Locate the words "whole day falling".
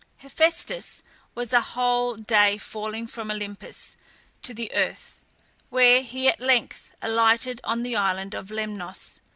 1.61-3.05